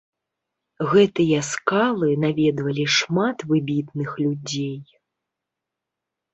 [0.93, 4.79] Гэтыя скалы наведвалі шмат выбітных людзей.